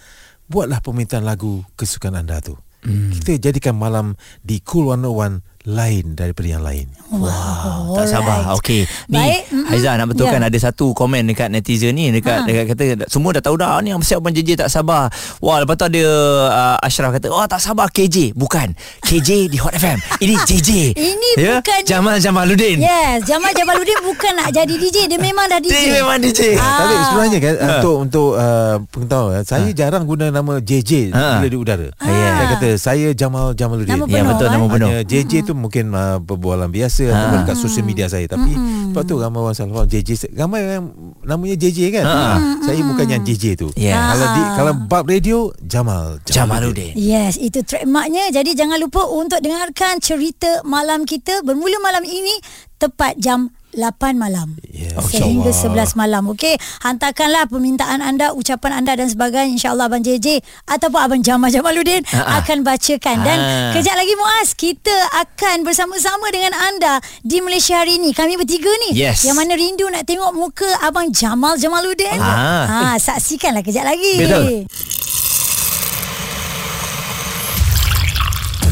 buatlah 0.51 0.83
permintaan 0.83 1.23
lagu 1.23 1.63
kesukaan 1.79 2.19
anda 2.19 2.43
tu. 2.43 2.59
Hmm. 2.83 3.15
Kita 3.15 3.39
jadikan 3.39 3.79
malam 3.79 4.19
di 4.43 4.59
Cool 4.59 4.91
101 4.91 5.48
lain 5.61 6.15
daripada 6.15 6.47
yang 6.49 6.63
lain. 6.63 6.87
Wow, 7.09 7.91
tak 7.93 8.07
sabar. 8.07 8.55
Okey. 8.55 8.87
Ni. 9.07 9.43
Haiza 9.67 9.91
nak 9.93 10.07
betulkan 10.07 10.39
Ya. 10.39 10.47
ada 10.47 10.57
satu 10.57 10.93
komen 10.93 11.25
dekat 11.25 11.49
netizen 11.49 11.91
ni 11.91 12.09
dekat 12.09 12.41
Ha. 12.41 12.45
dekat 12.45 12.65
kata 12.69 12.83
semua 13.05 13.33
dah 13.33 13.41
tahu 13.41 13.55
dah 13.55 13.75
ni 13.79 13.89
yang 13.89 13.99
siap 13.99 14.21
JJ 14.21 14.55
tak 14.57 14.69
sabar. 14.69 15.11
Wah, 15.39 15.59
lepas 15.59 15.75
tu 15.75 15.85
ada 15.85 16.03
uh, 16.47 16.77
Ashraf 16.79 17.11
kata, 17.11 17.27
"Oh, 17.27 17.43
tak 17.43 17.59
sabar 17.59 17.87
KJ." 17.87 18.31
Bukan. 18.31 18.71
KJ 19.01 19.29
di 19.45 19.57
Hot 19.57 19.73
FM. 19.73 19.99
Ini 20.17 20.35
JJ. 20.39 20.69
Ini 21.11 21.29
ya? 21.35 21.59
bukan- 21.59 21.83
Jamal 21.83 22.15
Jamaluddin. 22.17 22.77
Yes, 22.79 23.25
Jamal 23.25 23.51
Jamaluddin 23.51 23.99
bukan 24.01 24.31
nak 24.35 24.49
jadi 24.51 24.69
DJ, 24.71 24.97
dia 25.07 25.17
memang 25.17 25.43
dah 25.45 25.59
DJ. 25.59 25.75
Dia 25.75 25.91
memang 25.97 26.17
DJ. 26.19 26.55
Ah. 26.55 26.77
Tapi 26.79 26.93
sebenarnya 27.03 27.39
kan 27.39 27.53
Ha. 27.55 27.67
untuk 27.75 27.95
untuk 27.99 28.29
uh, 28.33 28.75
pengetahuan 28.87 29.41
saya 29.41 29.69
jarang 29.71 30.05
guna 30.05 30.29
nama 30.29 30.57
JJ 30.57 31.11
Ha. 31.11 31.41
bila 31.41 31.47
di 31.47 31.57
udara. 31.57 31.87
Ya. 31.99 32.29
Saya 32.31 32.45
kata 32.53 32.69
saya 32.77 33.07
Jamal 33.11 33.51
Jamaluddin. 33.51 33.91
Nama 33.91 34.05
Ya 34.07 34.21
betul 34.23 34.45
eh? 34.45 34.51
nama 34.51 34.65
penuh. 34.67 34.87
Hanya 34.87 35.01
JJ 35.03 35.33
tu 35.49 35.57
mungkin 35.57 35.89
uh, 35.89 36.21
perbualan 36.21 36.69
biasa 36.69 37.01
Ha. 37.01 37.11
ataupun 37.11 37.37
dekat 37.43 37.57
sosial 37.57 37.83
media 37.83 38.05
saya 38.05 38.25
tapi 38.25 38.53
sebab 38.87 39.03
tu 39.03 39.17
ramai 39.17 39.39
orang 39.39 39.53
salah 39.53 39.73
faham 39.75 39.89
JJ 39.89 40.09
ramai 40.31 40.61
yang 40.63 40.85
namanya 41.21 41.55
JJ 41.55 41.79
kan. 41.91 42.05
Ha. 42.05 42.17
Saya 42.61 42.79
bukan 42.83 43.05
yang 43.07 43.23
JJ 43.23 43.43
tu. 43.55 43.67
Ya. 43.73 44.13
Kalau 44.13 44.27
di 44.29 44.41
Ah. 44.41 44.53
kalau 44.53 44.73
bab 44.85 45.03
radio 45.03 45.37
Jamal 45.59 46.21
Jamaluddin. 46.23 46.93
Yes, 46.93 47.35
itu 47.35 47.61
trademarknya. 47.61 48.29
Jadi 48.29 48.53
jangan 48.53 48.77
lupa 48.77 49.05
untuk 49.05 49.39
dengarkan 49.39 49.97
cerita 49.97 50.61
malam 50.61 51.03
kita 51.03 51.41
bermula 51.41 51.77
malam 51.79 52.01
ini 52.01 52.37
tepat 52.75 53.17
jam 53.17 53.51
8 53.71 54.15
malam 54.15 54.57
Ya, 54.65 54.95
sehingga 54.99 55.51
insyaAllah. 55.51 55.85
11 55.91 55.99
malam. 55.99 56.23
Okey, 56.31 56.55
hantarkanlah 56.79 57.45
permintaan 57.45 57.99
anda, 57.99 58.31
ucapan 58.31 58.79
anda 58.79 58.95
dan 58.95 59.05
sebagainya. 59.05 59.53
InsyaAllah 59.53 59.85
Abang 59.85 60.01
JJ 60.01 60.39
ataupun 60.65 60.97
Abang 60.97 61.21
Jamal 61.21 61.49
Jamaluddin 61.49 62.01
Ha-ha. 62.05 62.39
akan 62.39 62.63
bacakan. 62.63 63.17
Dan 63.19 63.37
Ha. 63.37 63.75
kejap 63.75 63.93
lagi 63.93 64.13
Muaz, 64.15 64.53
kita 64.53 64.93
akan 65.15 65.61
bersama-sama 65.61 66.29
dengan 66.29 66.55
anda 66.55 66.97
di 67.21 67.39
Malaysia 67.39 67.77
hari 67.77 67.97
ini. 67.97 68.09
Kami 68.09 68.35
bertiga 68.35 68.71
ni. 68.87 68.95
Yes. 68.95 69.21
Yang 69.21 69.37
mana 69.37 69.53
rindu 69.53 69.85
nak 69.85 70.03
tengok 70.03 70.31
muka 70.31 70.69
Abang 70.79 71.11
Jamal 71.11 71.55
Jamaluddin. 71.55 72.17
Ah. 72.17 72.65
Ha, 72.65 72.77
saksikanlah 72.95 73.61
kejap 73.61 73.83
lagi. 73.83 74.13
Betul. 74.17 74.65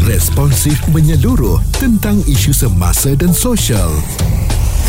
Responsif 0.07 0.79
menyeluruh 0.87 1.59
tentang 1.73 2.23
isu 2.23 2.55
semasa 2.55 3.11
dan 3.11 3.29
sosial. 3.29 3.91